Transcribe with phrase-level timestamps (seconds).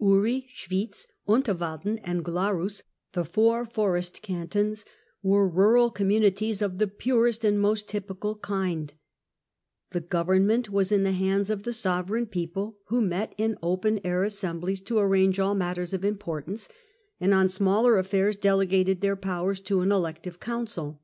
[0.00, 4.86] Uri, Schwitz, Unterwalden and Glarus, the four forest cantons,
[5.22, 8.94] were rural communities of the purest and most typical kind;
[9.90, 14.22] the government was in the hands of the sovereign people, who met in open air
[14.22, 16.70] assemblies to arrange all matters of importance,
[17.20, 21.02] and on smaller affairs delegated their powers to an elective Council.